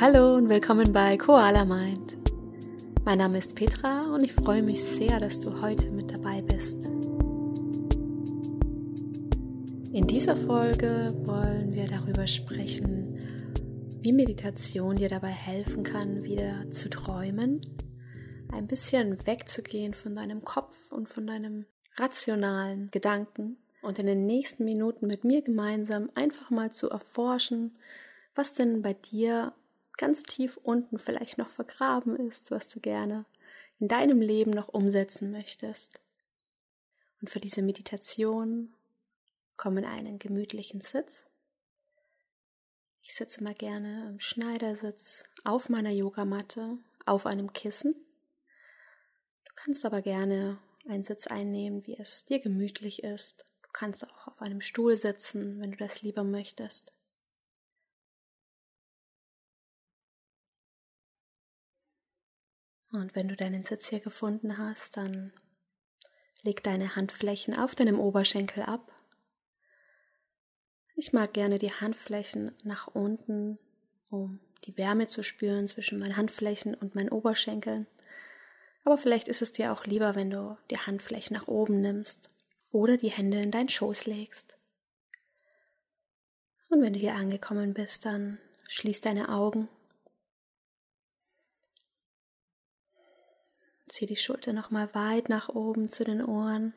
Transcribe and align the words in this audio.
Hallo 0.00 0.34
und 0.34 0.50
willkommen 0.50 0.92
bei 0.92 1.16
Koala 1.16 1.64
Mind. 1.64 2.16
Mein 3.04 3.18
Name 3.18 3.38
ist 3.38 3.54
Petra 3.54 4.00
und 4.00 4.24
ich 4.24 4.32
freue 4.32 4.60
mich 4.60 4.82
sehr, 4.82 5.20
dass 5.20 5.38
du 5.38 5.62
heute 5.62 5.88
mit 5.92 6.10
dabei 6.10 6.42
bist. 6.42 6.88
In 9.92 10.08
dieser 10.08 10.36
Folge 10.36 11.14
wollen 11.26 11.74
wir 11.74 11.86
darüber 11.86 12.26
sprechen, 12.26 13.20
wie 14.00 14.12
Meditation 14.12 14.96
dir 14.96 15.08
dabei 15.08 15.28
helfen 15.28 15.84
kann, 15.84 16.24
wieder 16.24 16.68
zu 16.72 16.90
träumen, 16.90 17.60
ein 18.50 18.66
bisschen 18.66 19.24
wegzugehen 19.28 19.94
von 19.94 20.16
deinem 20.16 20.44
Kopf 20.44 20.90
und 20.90 21.08
von 21.08 21.24
deinem 21.24 21.66
rationalen 21.96 22.90
Gedanken 22.90 23.58
und 23.80 24.00
in 24.00 24.06
den 24.06 24.26
nächsten 24.26 24.64
Minuten 24.64 25.06
mit 25.06 25.22
mir 25.22 25.40
gemeinsam 25.42 26.10
einfach 26.16 26.50
mal 26.50 26.72
zu 26.72 26.90
erforschen, 26.90 27.76
was 28.34 28.54
denn 28.54 28.82
bei 28.82 28.94
dir 28.94 29.52
ganz 29.96 30.22
tief 30.22 30.58
unten 30.62 30.98
vielleicht 30.98 31.38
noch 31.38 31.48
vergraben 31.48 32.16
ist, 32.16 32.50
was 32.50 32.68
du 32.68 32.80
gerne 32.80 33.24
in 33.78 33.88
deinem 33.88 34.20
Leben 34.20 34.50
noch 34.50 34.68
umsetzen 34.68 35.30
möchtest. 35.30 36.00
Und 37.20 37.30
für 37.30 37.40
diese 37.40 37.62
Meditation 37.62 38.74
komm 39.56 39.78
in 39.78 39.84
einen 39.84 40.18
gemütlichen 40.18 40.80
Sitz. 40.80 41.26
Ich 43.02 43.14
sitze 43.14 43.44
mal 43.44 43.54
gerne 43.54 44.08
im 44.08 44.20
Schneidersitz 44.20 45.24
auf 45.44 45.68
meiner 45.68 45.90
Yogamatte 45.90 46.78
auf 47.06 47.26
einem 47.26 47.52
Kissen. 47.52 47.94
Du 49.44 49.52
kannst 49.54 49.84
aber 49.84 50.02
gerne 50.02 50.58
einen 50.88 51.02
Sitz 51.02 51.26
einnehmen, 51.26 51.86
wie 51.86 51.96
es 51.96 52.24
dir 52.24 52.40
gemütlich 52.40 53.02
ist. 53.02 53.46
Du 53.62 53.68
kannst 53.72 54.08
auch 54.08 54.28
auf 54.28 54.42
einem 54.42 54.60
Stuhl 54.60 54.96
sitzen, 54.96 55.60
wenn 55.60 55.72
du 55.72 55.76
das 55.76 56.02
lieber 56.02 56.24
möchtest. 56.24 56.92
Und 62.94 63.16
wenn 63.16 63.26
du 63.26 63.34
deinen 63.34 63.64
Sitz 63.64 63.88
hier 63.88 63.98
gefunden 63.98 64.56
hast, 64.56 64.96
dann 64.96 65.32
leg 66.42 66.62
deine 66.62 66.94
Handflächen 66.94 67.58
auf 67.58 67.74
deinem 67.74 67.98
Oberschenkel 67.98 68.62
ab. 68.62 68.92
Ich 70.94 71.12
mag 71.12 71.32
gerne 71.34 71.58
die 71.58 71.72
Handflächen 71.72 72.52
nach 72.62 72.86
unten, 72.86 73.58
um 74.10 74.38
die 74.64 74.76
Wärme 74.78 75.08
zu 75.08 75.24
spüren 75.24 75.66
zwischen 75.66 75.98
meinen 75.98 76.16
Handflächen 76.16 76.76
und 76.76 76.94
meinen 76.94 77.08
Oberschenkeln. 77.08 77.88
Aber 78.84 78.96
vielleicht 78.96 79.26
ist 79.26 79.42
es 79.42 79.50
dir 79.50 79.72
auch 79.72 79.86
lieber, 79.86 80.14
wenn 80.14 80.30
du 80.30 80.56
die 80.70 80.78
Handflächen 80.78 81.34
nach 81.34 81.48
oben 81.48 81.80
nimmst 81.80 82.30
oder 82.70 82.96
die 82.96 83.10
Hände 83.10 83.40
in 83.40 83.50
deinen 83.50 83.70
Schoß 83.70 84.06
legst. 84.06 84.56
Und 86.68 86.80
wenn 86.80 86.92
du 86.92 87.00
hier 87.00 87.14
angekommen 87.14 87.74
bist, 87.74 88.06
dann 88.06 88.38
schließ 88.68 89.00
deine 89.00 89.30
Augen 89.30 89.68
Zieh 93.86 94.06
die 94.06 94.16
Schulter 94.16 94.52
nochmal 94.52 94.94
weit 94.94 95.28
nach 95.28 95.48
oben 95.48 95.88
zu 95.88 96.04
den 96.04 96.24
Ohren 96.24 96.72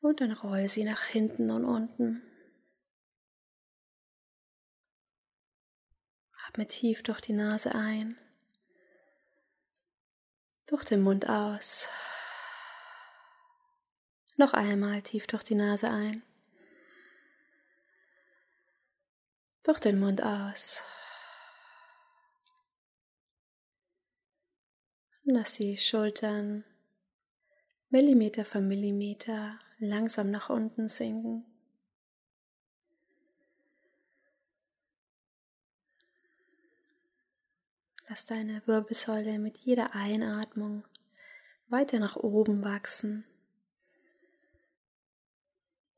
und 0.00 0.20
dann 0.20 0.32
roll 0.32 0.68
sie 0.68 0.84
nach 0.84 1.02
hinten 1.04 1.50
und 1.50 1.64
unten. 1.64 2.22
Atme 6.46 6.66
tief 6.66 7.02
durch 7.02 7.20
die 7.20 7.32
Nase 7.32 7.74
ein, 7.74 8.18
durch 10.66 10.84
den 10.84 11.02
Mund 11.02 11.28
aus. 11.28 11.88
Noch 14.36 14.52
einmal 14.52 15.00
tief 15.02 15.26
durch 15.26 15.42
die 15.42 15.54
Nase 15.54 15.90
ein, 15.90 16.22
durch 19.62 19.80
den 19.80 19.98
Mund 19.98 20.22
aus. 20.22 20.82
Lass 25.26 25.54
die 25.54 25.78
Schultern 25.78 26.64
Millimeter 27.88 28.44
für 28.44 28.60
Millimeter 28.60 29.58
langsam 29.78 30.30
nach 30.30 30.50
unten 30.50 30.86
sinken. 30.86 31.46
Lass 38.06 38.26
deine 38.26 38.66
Wirbelsäule 38.66 39.38
mit 39.38 39.56
jeder 39.56 39.94
Einatmung 39.94 40.84
weiter 41.68 41.98
nach 42.00 42.16
oben 42.16 42.62
wachsen. 42.62 43.24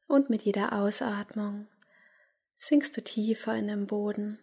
Und 0.07 0.31
mit 0.31 0.43
jeder 0.43 0.73
Ausatmung 0.73 1.67
sinkst 2.55 2.97
du 2.97 3.03
tiefer 3.03 3.57
in 3.57 3.67
den 3.67 3.89
Boden. 3.89 4.39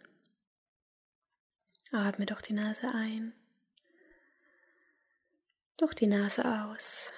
Atme 1.93 2.25
durch 2.25 2.41
die 2.41 2.53
Nase 2.53 2.89
ein 2.93 3.33
durch 5.77 5.93
die 5.93 6.07
Nase 6.07 6.43
aus. 6.45 7.11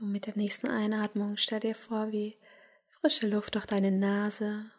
Und 0.00 0.12
mit 0.12 0.26
der 0.26 0.36
nächsten 0.36 0.68
Einatmung 0.68 1.36
stell 1.38 1.60
dir 1.60 1.74
vor, 1.74 2.12
wie 2.12 2.36
frische 2.88 3.26
Luft 3.28 3.54
durch 3.54 3.66
deine 3.66 3.90
Nase, 3.90 4.70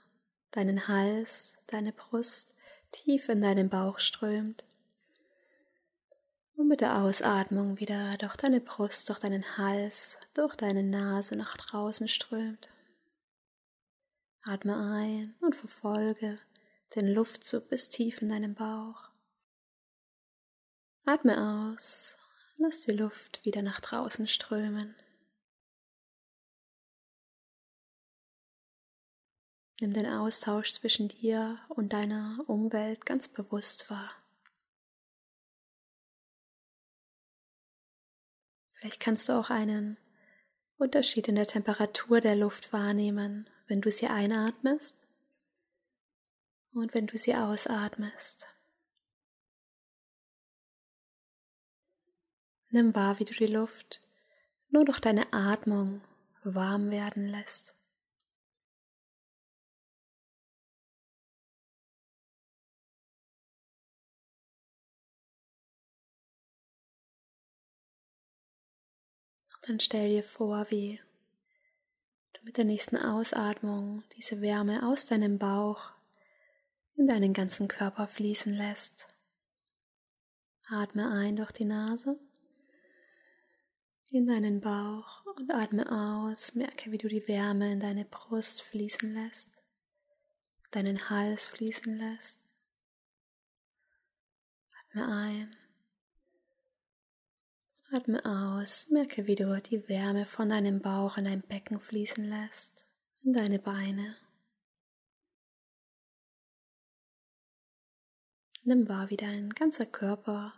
deinen 0.51 0.87
Hals, 0.87 1.57
deine 1.65 1.91
Brust 1.91 2.53
tief 2.91 3.27
in 3.29 3.41
deinen 3.41 3.69
Bauch 3.69 3.99
strömt 3.99 4.63
und 6.57 6.67
mit 6.67 6.81
der 6.81 6.97
Ausatmung 6.97 7.79
wieder 7.79 8.17
durch 8.17 8.35
deine 8.35 8.59
Brust, 8.59 9.07
durch 9.09 9.19
deinen 9.19 9.57
Hals, 9.57 10.17
durch 10.33 10.55
deine 10.55 10.83
Nase 10.83 11.35
nach 11.35 11.55
draußen 11.55 12.07
strömt. 12.07 12.69
Atme 14.43 14.75
ein 14.75 15.35
und 15.39 15.55
verfolge 15.55 16.39
den 16.95 17.07
Luftzug 17.07 17.69
bis 17.69 17.89
tief 17.89 18.21
in 18.21 18.29
deinen 18.29 18.55
Bauch. 18.55 19.09
Atme 21.05 21.71
aus, 21.73 22.17
lass 22.57 22.81
die 22.81 22.91
Luft 22.91 23.45
wieder 23.45 23.61
nach 23.61 23.79
draußen 23.79 24.27
strömen. 24.27 24.95
Nimm 29.79 29.93
den 29.93 30.07
Austausch 30.07 30.71
zwischen 30.71 31.07
dir 31.07 31.59
und 31.69 31.93
deiner 31.93 32.43
Umwelt 32.47 33.05
ganz 33.05 33.27
bewusst 33.27 33.91
wahr. 33.91 34.11
Vielleicht 38.87 39.01
kannst 39.01 39.27
du 39.27 39.33
auch 39.33 39.49
einen 39.49 39.97
Unterschied 40.77 41.27
in 41.27 41.35
der 41.35 41.45
Temperatur 41.45 42.21
der 42.21 42.37
Luft 42.37 42.71
wahrnehmen, 42.71 43.49
wenn 43.67 43.81
du 43.81 43.91
sie 43.91 44.07
einatmest 44.07 44.95
und 46.71 46.93
wenn 46.93 47.05
du 47.05 47.17
sie 47.17 47.35
ausatmest. 47.35 48.47
Nimm 52.69 52.95
wahr, 52.95 53.19
wie 53.19 53.25
du 53.25 53.33
die 53.33 53.47
Luft 53.47 54.01
nur 54.69 54.85
durch 54.85 55.01
deine 55.01 55.33
Atmung 55.33 55.99
warm 56.45 56.89
werden 56.89 57.27
lässt. 57.27 57.76
Dann 69.67 69.81
stell 69.81 70.09
dir 70.09 70.23
vor, 70.23 70.65
wie 70.69 71.01
du 72.31 72.45
mit 72.45 72.55
der 72.55 72.63
nächsten 72.63 72.95
Ausatmung 72.95 74.01
diese 74.15 74.39
Wärme 74.39 74.87
aus 74.87 75.07
deinem 75.07 75.37
Bauch 75.37 75.91
in 76.95 77.05
deinen 77.05 77.33
ganzen 77.33 77.67
Körper 77.67 78.07
fließen 78.07 78.53
lässt. 78.53 79.13
Atme 80.69 81.11
ein 81.11 81.35
durch 81.35 81.51
die 81.51 81.65
Nase 81.65 82.17
in 84.09 84.25
deinen 84.25 84.61
Bauch 84.61 85.25
und 85.35 85.53
atme 85.53 85.91
aus. 85.91 86.55
Merke, 86.55 86.93
wie 86.93 86.97
du 86.97 87.09
die 87.09 87.27
Wärme 87.27 87.73
in 87.73 87.81
deine 87.81 88.05
Brust 88.05 88.61
fließen 88.61 89.13
lässt, 89.13 89.49
deinen 90.71 91.09
Hals 91.09 91.45
fließen 91.45 91.97
lässt. 91.97 92.39
Atme 94.79 95.07
ein 95.09 95.55
Atme 97.89 98.21
aus, 98.25 98.89
merke, 98.89 99.27
wie 99.27 99.35
du 99.35 99.61
die 99.61 99.87
Wärme 99.87 100.25
von 100.25 100.49
deinem 100.49 100.81
Bauch 100.81 101.15
in 101.17 101.23
dein 101.23 101.41
Becken 101.41 101.79
fließen 101.79 102.25
lässt, 102.25 102.85
in 103.23 103.31
deine 103.31 103.59
Beine. 103.59 104.17
Nimm 108.63 108.89
wahr, 108.89 109.09
wie 109.09 109.15
dein 109.15 109.51
ganzer 109.51 109.85
Körper 109.85 110.53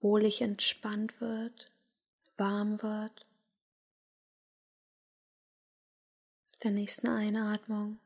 wohlig 0.00 0.40
entspannt 0.42 1.20
wird, 1.20 1.70
warm 2.36 2.82
wird. 2.82 3.24
Mit 6.50 6.64
der 6.64 6.72
nächsten 6.72 7.08
Einatmung 7.08 8.00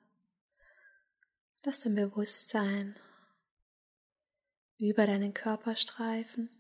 lass 1.63 1.81
dein 1.81 1.95
Bewusstsein 1.95 2.95
über 4.77 5.07
deinen 5.07 5.33
Körper 5.33 5.77
streifen 5.77 6.51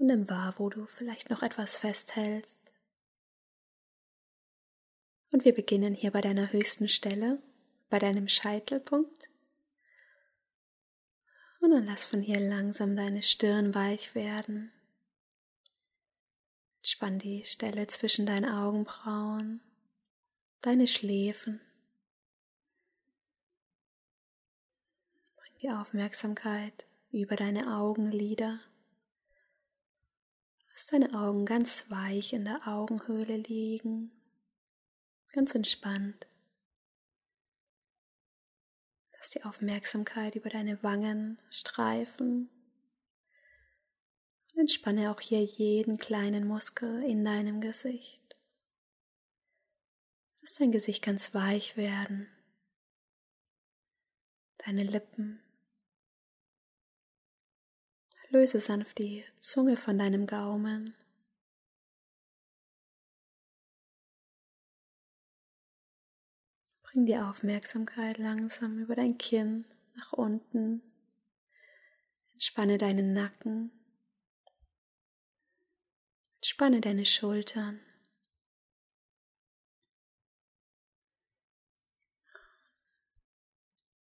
Und 0.00 0.06
nimm 0.06 0.30
wahr, 0.30 0.54
wo 0.56 0.70
du 0.70 0.86
vielleicht 0.86 1.28
noch 1.28 1.42
etwas 1.42 1.76
festhältst. 1.76 2.72
Und 5.30 5.44
wir 5.44 5.54
beginnen 5.54 5.92
hier 5.92 6.10
bei 6.10 6.22
deiner 6.22 6.52
höchsten 6.54 6.88
Stelle, 6.88 7.42
bei 7.90 7.98
deinem 7.98 8.26
Scheitelpunkt. 8.26 9.28
Und 11.60 11.72
dann 11.72 11.84
lass 11.84 12.06
von 12.06 12.22
hier 12.22 12.40
langsam 12.40 12.96
deine 12.96 13.20
Stirn 13.20 13.74
weich 13.74 14.14
werden. 14.14 14.72
Entspann 16.78 17.18
die 17.18 17.44
Stelle 17.44 17.86
zwischen 17.86 18.24
deinen 18.24 18.50
Augenbrauen, 18.50 19.60
deine 20.62 20.86
Schläfen. 20.86 21.60
Bring 25.36 25.52
die 25.60 25.70
Aufmerksamkeit 25.70 26.86
über 27.12 27.36
deine 27.36 27.76
Augenlider. 27.76 28.60
Lass 30.80 30.86
deine 30.86 31.12
Augen 31.12 31.44
ganz 31.44 31.90
weich 31.90 32.32
in 32.32 32.46
der 32.46 32.66
Augenhöhle 32.66 33.36
liegen, 33.36 34.10
ganz 35.30 35.54
entspannt. 35.54 36.26
Lass 39.12 39.28
die 39.28 39.44
Aufmerksamkeit 39.44 40.36
über 40.36 40.48
deine 40.48 40.82
Wangen 40.82 41.38
streifen 41.50 42.48
und 44.54 44.60
entspanne 44.60 45.10
auch 45.10 45.20
hier 45.20 45.44
jeden 45.44 45.98
kleinen 45.98 46.48
Muskel 46.48 47.02
in 47.02 47.26
deinem 47.26 47.60
Gesicht. 47.60 48.38
Lass 50.40 50.54
dein 50.54 50.72
Gesicht 50.72 51.04
ganz 51.04 51.34
weich 51.34 51.76
werden, 51.76 52.26
deine 54.64 54.84
Lippen. 54.84 55.42
Löse 58.32 58.60
sanft 58.60 58.98
die 58.98 59.24
Zunge 59.40 59.76
von 59.76 59.98
deinem 59.98 60.24
Gaumen. 60.24 60.94
Bring 66.82 67.06
die 67.06 67.16
Aufmerksamkeit 67.16 68.18
langsam 68.18 68.78
über 68.78 68.94
dein 68.94 69.18
Kinn 69.18 69.64
nach 69.96 70.12
unten. 70.12 70.80
Entspanne 72.34 72.78
deinen 72.78 73.12
Nacken. 73.12 73.72
Entspanne 76.36 76.80
deine 76.80 77.06
Schultern. 77.06 77.80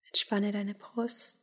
Entspanne 0.05 0.51
deine 0.51 0.75
Brust. 0.75 1.40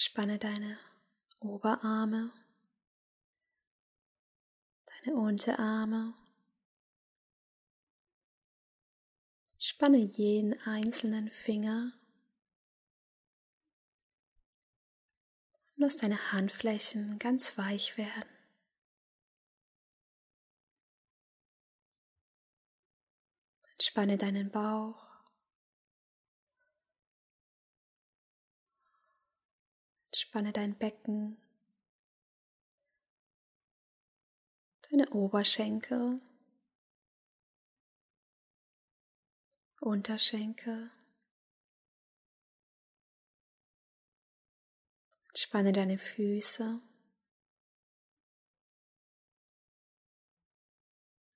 Entspanne 0.00 0.38
deine 0.38 0.78
Oberarme, 1.40 2.32
deine 4.86 5.14
Unterarme. 5.14 6.14
Spanne 9.58 9.98
jeden 9.98 10.58
einzelnen 10.62 11.28
Finger 11.28 11.92
lass 15.76 15.98
deine 15.98 16.32
Handflächen 16.32 17.18
ganz 17.18 17.58
weich 17.58 17.98
werden. 17.98 18.30
Entspanne 23.74 24.16
deinen 24.16 24.50
Bauch. 24.50 25.09
Entspanne 30.20 30.52
dein 30.52 30.76
Becken, 30.76 31.38
deine 34.90 35.08
Oberschenkel. 35.12 36.20
Unterschenkel. 39.80 40.90
Spanne 45.34 45.72
deine 45.72 45.96
Füße. 45.96 46.82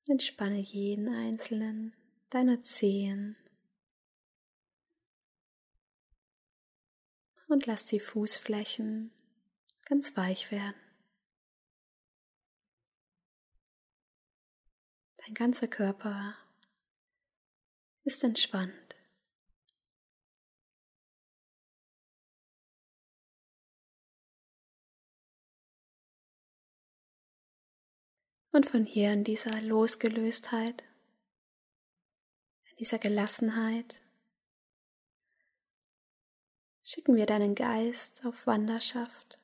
Entspanne 0.08 0.58
jeden 0.58 1.08
einzelnen 1.08 1.94
deiner 2.28 2.60
Zehen. 2.60 3.43
Und 7.54 7.66
lass 7.66 7.86
die 7.86 8.00
Fußflächen 8.00 9.12
ganz 9.84 10.16
weich 10.16 10.50
werden. 10.50 10.74
Dein 15.18 15.34
ganzer 15.34 15.68
Körper 15.68 16.36
ist 18.02 18.24
entspannt. 18.24 18.96
Und 28.50 28.68
von 28.68 28.84
hier 28.84 29.12
in 29.12 29.22
dieser 29.22 29.62
Losgelöstheit, 29.62 30.82
in 32.72 32.76
dieser 32.78 32.98
Gelassenheit, 32.98 34.03
schicken 36.84 37.16
wir 37.16 37.26
deinen 37.26 37.54
Geist 37.54 38.24
auf 38.26 38.46
Wanderschaft 38.46 39.38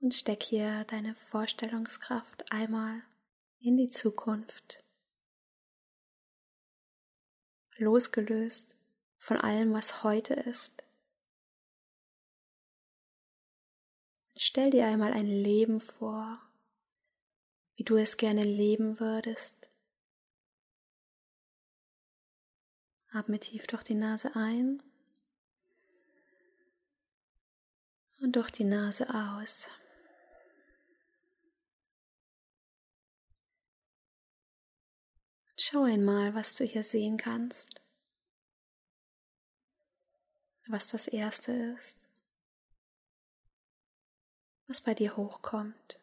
und 0.00 0.14
steck 0.14 0.42
hier 0.42 0.84
deine 0.84 1.14
Vorstellungskraft 1.14 2.52
einmal 2.52 3.02
in 3.60 3.78
die 3.78 3.88
Zukunft. 3.88 4.84
Losgelöst 7.76 8.76
von 9.18 9.38
allem, 9.38 9.72
was 9.72 10.04
heute 10.04 10.34
ist. 10.34 10.84
Stell 14.36 14.70
dir 14.70 14.86
einmal 14.86 15.12
ein 15.12 15.26
Leben 15.26 15.80
vor, 15.80 16.40
wie 17.76 17.84
du 17.84 17.96
es 17.96 18.18
gerne 18.18 18.42
leben 18.42 19.00
würdest. 19.00 19.71
Atme 23.14 23.38
tief 23.38 23.66
durch 23.66 23.82
die 23.84 23.94
Nase 23.94 24.34
ein 24.34 24.82
und 28.20 28.36
durch 28.36 28.50
die 28.50 28.64
Nase 28.64 29.06
aus. 29.12 29.68
Schau 35.58 35.84
einmal, 35.84 36.34
was 36.34 36.54
du 36.54 36.64
hier 36.64 36.82
sehen 36.82 37.18
kannst. 37.18 37.82
Was 40.66 40.88
das 40.88 41.06
Erste 41.06 41.52
ist. 41.52 41.98
Was 44.68 44.80
bei 44.80 44.94
dir 44.94 45.16
hochkommt. 45.18 46.01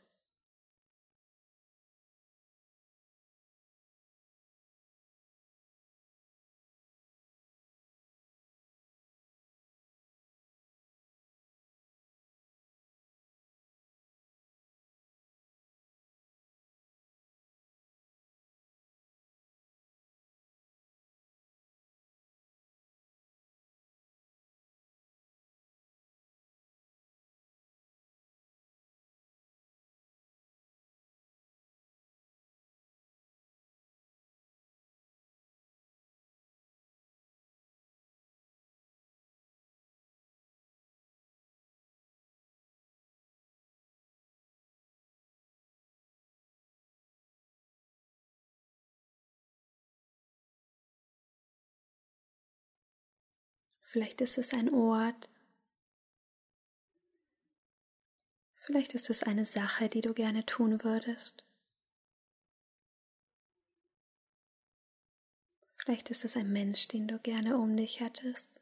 Vielleicht 53.91 54.22
ist 54.22 54.38
es 54.38 54.53
ein 54.53 54.72
Ort. 54.72 55.31
Vielleicht 58.53 58.93
ist 58.93 59.10
es 59.10 59.24
eine 59.24 59.46
Sache, 59.46 59.88
die 59.88 60.01
du 60.01 60.13
gerne 60.13 60.46
tun 60.46 60.84
würdest. 60.84 61.43
Vielleicht 65.74 66.12
ist 66.12 66.24
es 66.24 66.38
ein 66.38 66.53
Mensch, 66.53 66.88
den 66.88 67.08
du 67.08 67.17
gerne 67.17 67.58
um 67.58 67.75
dich 67.75 68.00
hättest, 68.00 68.58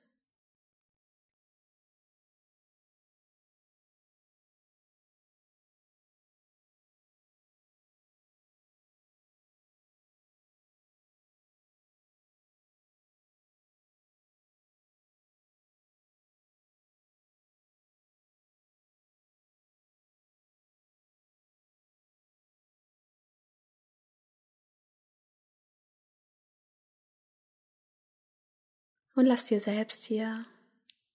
Und 29.18 29.26
lass 29.26 29.48
dir 29.48 29.60
selbst 29.60 30.04
hier 30.04 30.46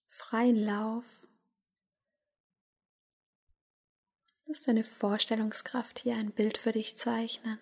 freien 0.09 0.57
Lauf. 0.57 1.05
Lass 4.45 4.63
deine 4.63 4.83
Vorstellungskraft 4.83 5.99
hier 5.99 6.17
ein 6.17 6.33
Bild 6.33 6.57
für 6.57 6.73
dich 6.73 6.97
zeichnen. 6.97 7.59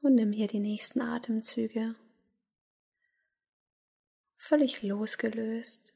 Und 0.00 0.16
nimm 0.16 0.32
hier 0.32 0.48
die 0.48 0.58
nächsten 0.58 1.02
Atemzüge 1.02 1.94
völlig 4.36 4.82
losgelöst 4.82 5.94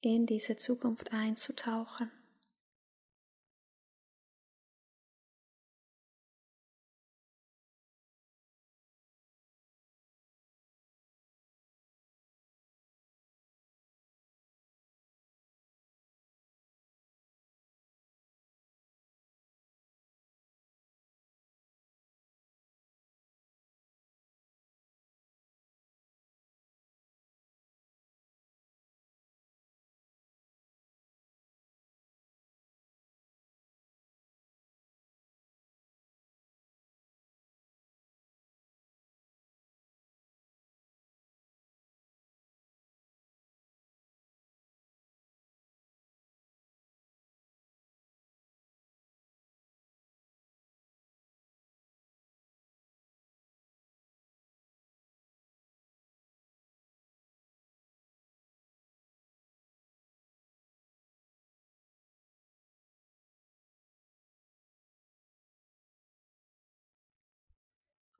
in 0.00 0.26
diese 0.26 0.56
Zukunft 0.56 1.12
einzutauchen. 1.12 2.10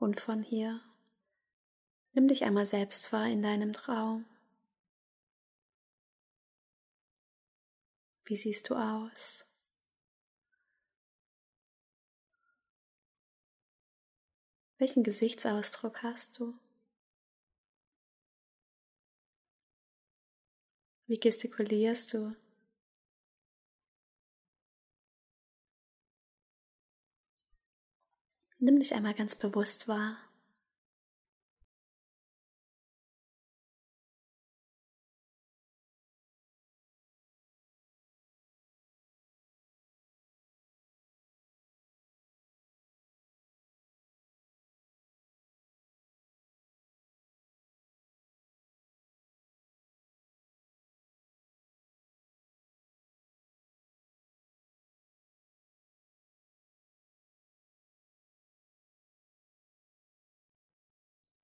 Und 0.03 0.21
von 0.21 0.43
hier 0.43 0.81
nimm 2.13 2.27
dich 2.27 2.43
einmal 2.43 2.67
selbst 2.67 3.13
wahr 3.13 3.29
in 3.29 3.41
deinem 3.41 3.73
Traum. 3.73 4.25
Wie 8.25 8.35
siehst 8.35 8.69
du 8.69 8.75
aus? 8.75 9.47
Welchen 14.79 15.05
Gesichtsausdruck 15.05 16.03
hast 16.03 16.41
du? 16.41 16.59
Wie 21.07 21.21
gestikulierst 21.21 22.13
du? 22.13 22.35
Nimm 28.65 28.79
dich 28.79 28.95
einmal 28.95 29.13
ganz 29.13 29.35
bewusst 29.35 29.89
wahr. 29.89 30.19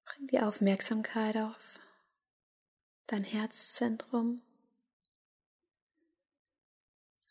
Bring 0.09 0.27
die 0.27 0.41
Aufmerksamkeit 0.41 1.37
auf 1.37 1.79
dein 3.07 3.25
Herzzentrum 3.25 4.41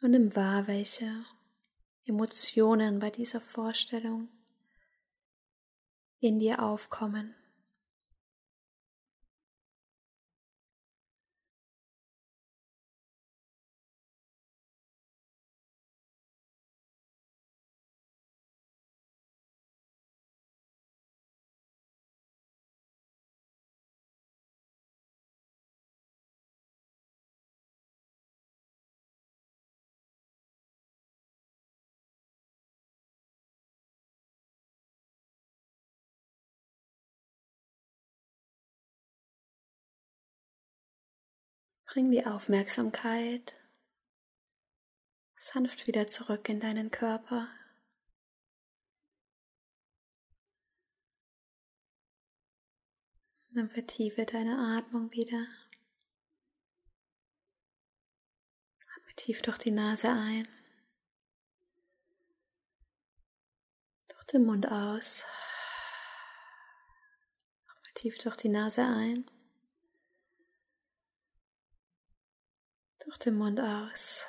und 0.01 0.11
nimm 0.11 0.35
wahr, 0.35 0.67
welche 0.67 1.25
Emotionen 2.05 2.99
bei 2.99 3.09
dieser 3.09 3.41
Vorstellung 3.41 4.29
in 6.19 6.37
dir 6.37 6.61
aufkommen. 6.61 7.33
Bring 41.87 42.11
die 42.11 42.25
Aufmerksamkeit 42.25 43.55
sanft 45.37 45.87
wieder 45.87 46.07
zurück 46.07 46.49
in 46.49 46.59
deinen 46.59 46.91
Körper. 46.91 47.47
Dann 53.51 53.69
vertiefe 53.69 54.25
deine 54.25 54.77
Atmung 54.77 55.11
wieder. 55.13 55.47
Atme 58.95 59.15
tief 59.15 59.41
durch 59.41 59.57
die 59.57 59.71
Nase 59.71 60.09
ein. 60.09 60.47
Durch 64.09 64.25
den 64.25 64.45
Mund 64.45 64.69
aus. 64.69 65.23
Atme 67.67 67.93
tief 67.95 68.17
durch 68.17 68.35
die 68.35 68.49
Nase 68.49 68.83
ein. 68.83 69.25
Durch 73.07 73.19
den 73.19 73.35
Mund 73.35 73.61
aus. 73.61 74.27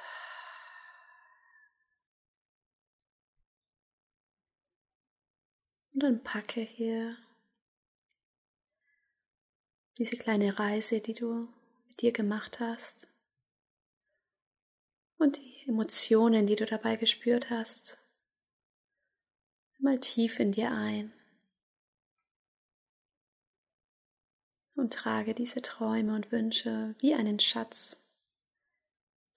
Und 5.92 6.04
dann 6.04 6.22
packe 6.22 6.60
hier 6.60 7.16
diese 9.98 10.16
kleine 10.16 10.60
Reise, 10.60 11.00
die 11.00 11.12
du 11.12 11.52
mit 11.88 12.02
dir 12.02 12.12
gemacht 12.12 12.60
hast. 12.60 13.08
Und 15.16 15.38
die 15.38 15.64
Emotionen, 15.66 16.46
die 16.46 16.54
du 16.54 16.64
dabei 16.64 16.94
gespürt 16.94 17.50
hast, 17.50 17.98
mal 19.78 19.98
tief 19.98 20.38
in 20.38 20.52
dir 20.52 20.70
ein. 20.70 21.12
Und 24.76 24.92
trage 24.92 25.34
diese 25.34 25.62
Träume 25.62 26.14
und 26.14 26.30
Wünsche 26.30 26.94
wie 27.00 27.14
einen 27.14 27.40
Schatz 27.40 27.96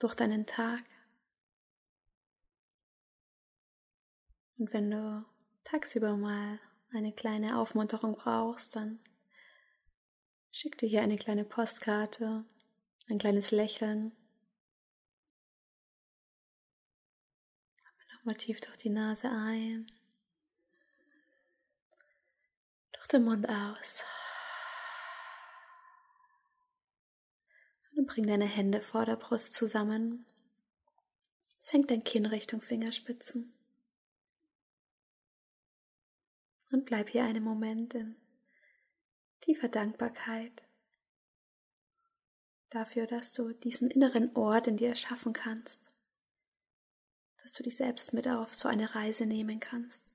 durch 0.04 0.16
deinen 0.16 0.46
Tag. 0.46 0.84
Und 4.58 4.74
wenn 4.74 4.92
du 4.92 5.26
tagsüber 5.64 6.18
mal 6.18 6.60
eine 6.92 7.14
kleine 7.14 7.58
Aufmunterung 7.58 8.16
brauchst, 8.16 8.76
dann 8.76 9.00
schick 10.52 10.78
dir 10.78 10.88
hier 10.88 11.02
eine 11.02 11.18
kleine 11.18 11.46
Postkarte, 11.46 12.46
ein 13.10 13.18
kleines 13.18 13.52
Lächeln. 13.52 14.12
Nochmal 18.14 18.36
tief 18.36 18.62
durch 18.62 18.78
die 18.78 18.92
Nase 18.92 19.30
ein, 19.30 19.92
durch 22.92 23.08
den 23.08 23.24
Mund 23.24 23.50
aus. 23.50 24.04
Und 28.02 28.08
bring 28.08 28.26
deine 28.26 28.48
Hände 28.48 28.82
vor 28.82 29.06
der 29.06 29.16
Brust 29.16 29.54
zusammen. 29.54 30.26
Senk 31.60 31.86
dein 31.86 32.04
Kinn 32.04 32.26
Richtung 32.26 32.60
Fingerspitzen. 32.60 33.54
Und 36.72 36.88
bleib 36.88 37.10
hier 37.10 37.26
einen 37.26 37.44
Moment 37.44 37.94
in 37.94 38.16
tiefer 39.42 39.68
Dankbarkeit 39.68 40.64
dafür, 42.72 43.06
dass 43.06 43.34
du 43.34 43.54
diesen 43.54 43.92
inneren 43.92 44.36
Ort 44.36 44.66
in 44.66 44.78
dir 44.78 44.90
erschaffen 44.90 45.34
kannst, 45.34 45.92
dass 47.44 47.54
du 47.54 47.62
dich 47.62 47.78
selbst 47.78 48.14
mit 48.14 48.28
auf 48.28 48.56
so 48.56 48.68
eine 48.68 48.96
Reise 48.96 49.28
nehmen 49.28 49.60
kannst. 49.60 50.11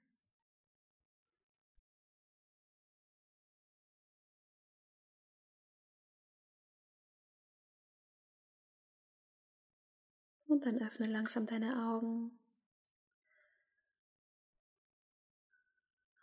Und 10.56 10.64
dann 10.64 10.80
öffne 10.80 11.06
langsam 11.06 11.44
deine 11.44 11.86
Augen 11.86 12.30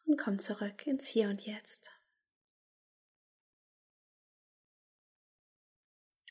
und 0.06 0.18
komm 0.18 0.40
zurück 0.40 0.88
ins 0.88 1.06
Hier 1.06 1.30
und 1.30 1.46
Jetzt. 1.46 1.92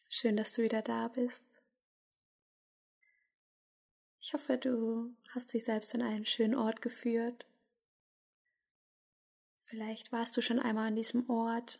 Schön, 0.08 0.36
dass 0.36 0.52
du 0.52 0.62
wieder 0.62 0.82
da 0.82 1.06
bist. 1.06 1.46
Ich 4.18 4.34
hoffe, 4.34 4.58
du 4.58 5.14
hast 5.28 5.54
dich 5.54 5.62
selbst 5.62 5.94
an 5.94 6.02
einen 6.02 6.26
schönen 6.26 6.56
Ort 6.56 6.82
geführt. 6.82 7.46
Vielleicht 9.66 10.10
warst 10.10 10.36
du 10.36 10.42
schon 10.42 10.58
einmal 10.58 10.88
an 10.88 10.96
diesem 10.96 11.30
Ort. 11.30 11.78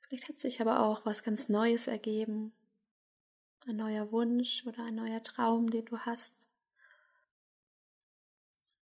Vielleicht 0.00 0.28
hat 0.28 0.38
sich 0.38 0.60
aber 0.60 0.80
auch 0.80 1.06
was 1.06 1.22
ganz 1.22 1.48
Neues 1.48 1.86
ergeben. 1.86 2.52
Ein 3.68 3.76
neuer 3.76 4.10
Wunsch 4.12 4.64
oder 4.66 4.84
ein 4.84 4.94
neuer 4.94 5.22
Traum, 5.22 5.68
den 5.70 5.84
du 5.84 5.98
hast. 5.98 6.48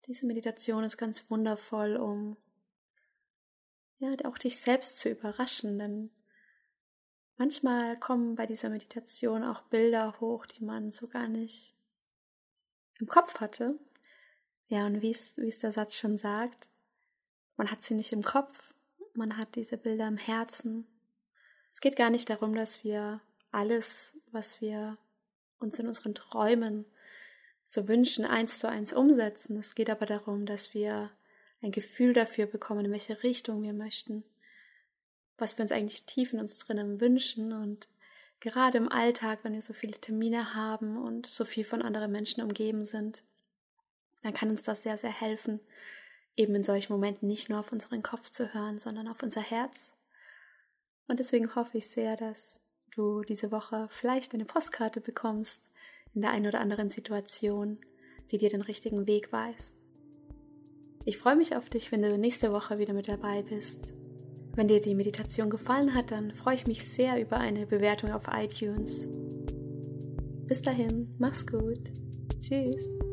Diese 0.06 0.26
Meditation 0.26 0.86
ist 0.86 0.96
ganz 0.96 1.30
wundervoll, 1.30 1.98
um 1.98 2.38
ja, 3.98 4.16
auch 4.24 4.38
dich 4.38 4.58
selbst 4.58 5.00
zu 5.00 5.10
überraschen, 5.10 5.78
denn 5.78 6.12
manchmal 7.36 8.00
kommen 8.00 8.36
bei 8.36 8.46
dieser 8.46 8.70
Meditation 8.70 9.44
auch 9.44 9.64
Bilder 9.64 10.18
hoch, 10.22 10.46
die 10.46 10.64
man 10.64 10.94
so 10.94 11.10
gar 11.10 11.28
nicht 11.28 11.76
im 13.00 13.08
Kopf 13.08 13.42
hatte. 13.42 13.78
Ja, 14.70 14.86
und 14.86 15.02
wie 15.02 15.12
es, 15.12 15.36
der 15.36 15.74
Satz 15.74 15.96
schon 15.98 16.18
sagt, 16.18 16.70
man 17.58 17.70
hat 17.70 17.84
sie 17.84 17.96
nicht 17.96 18.14
im 18.14 18.24
Kopf, 18.24 18.74
man 19.14 19.36
hat 19.36 19.56
diese 19.56 19.76
Bilder 19.76 20.08
im 20.08 20.18
Herzen. 20.18 20.88
Es 21.70 21.82
geht 21.82 21.98
gar 21.98 22.10
nicht 22.10 22.30
darum, 22.30 22.56
dass 22.56 22.86
wir 22.86 23.20
alles, 23.52 24.16
was 24.32 24.62
wir 24.62 24.98
uns 25.60 25.80
in 25.80 25.88
unseren 25.88 26.16
Träumen 26.16 26.86
so 27.64 27.88
wünschen, 27.88 28.26
eins 28.26 28.60
zu 28.60 28.68
eins 28.68 28.94
umsetzen. 28.94 29.58
Es 29.58 29.76
geht 29.76 29.90
aber 29.90 30.06
darum, 30.06 30.46
dass 30.46 30.74
wir 30.74 31.12
ein 31.62 31.72
Gefühl 31.72 32.14
dafür 32.14 32.46
bekommen, 32.46 32.86
in 32.86 32.92
welche 32.92 33.22
Richtung 33.24 33.62
wir 33.64 33.74
möchten, 33.74 34.24
was 35.38 35.58
wir 35.58 35.64
uns 35.64 35.72
eigentlich 35.72 36.06
tief 36.06 36.34
in 36.34 36.40
uns 36.40 36.58
drinnen 36.58 37.02
wünschen 37.02 37.54
und 37.54 37.88
gerade 38.40 38.78
im 38.78 38.90
Alltag, 38.90 39.40
wenn 39.44 39.54
wir 39.54 39.62
so 39.62 39.74
viele 39.74 40.00
Termine 40.00 40.54
haben 40.54 40.98
und 40.98 41.28
so 41.28 41.46
viel 41.46 41.66
von 41.66 41.82
anderen 41.82 42.12
Menschen 42.12 42.42
umgeben 42.42 42.86
sind, 42.86 43.24
dann 44.24 44.34
kann 44.34 44.50
uns 44.50 44.64
das 44.64 44.84
sehr, 44.84 44.98
sehr 44.98 45.12
helfen, 45.12 45.60
eben 46.36 46.56
in 46.56 46.64
solchen 46.64 46.94
Momenten 46.94 47.28
nicht 47.28 47.50
nur 47.50 47.60
auf 47.60 47.72
unseren 47.72 48.02
Kopf 48.02 48.30
zu 48.30 48.54
hören, 48.54 48.80
sondern 48.80 49.08
auf 49.08 49.22
unser 49.24 49.42
Herz. 49.42 49.94
Und 51.08 51.20
deswegen 51.20 51.54
hoffe 51.56 51.78
ich 51.78 51.90
sehr, 51.90 52.16
dass 52.16 52.60
du 53.00 53.22
diese 53.24 53.52
Woche 53.52 53.88
vielleicht 53.90 54.34
eine 54.34 54.46
Postkarte 54.46 55.02
bekommst 55.02 55.70
in 56.14 56.22
der 56.22 56.32
einen 56.32 56.48
oder 56.48 56.60
anderen 56.60 56.90
Situation, 56.90 57.80
die 58.32 58.38
dir 58.38 58.50
den 58.50 58.62
richtigen 58.62 59.08
Weg 59.08 59.32
weist. 59.32 59.78
Ich 61.06 61.18
freue 61.18 61.38
mich 61.38 61.56
auf 61.56 61.70
dich, 61.70 61.92
wenn 61.92 62.02
du 62.02 62.18
nächste 62.18 62.52
Woche 62.52 62.78
wieder 62.78 62.94
mit 62.94 63.08
dabei 63.08 63.42
bist. 63.42 63.96
Wenn 64.54 64.68
dir 64.68 64.82
die 64.82 64.96
Meditation 64.96 65.50
gefallen 65.50 65.94
hat, 65.94 66.12
dann 66.12 66.34
freue 66.34 66.56
ich 66.56 66.68
mich 66.68 66.88
sehr 66.88 67.20
über 67.22 67.38
eine 67.38 67.66
Bewertung 67.66 68.12
auf 68.12 68.24
iTunes. 68.32 69.08
Bis 70.48 70.62
dahin, 70.62 71.16
mach's 71.18 71.48
gut. 71.48 71.80
Tschüss. 72.42 73.09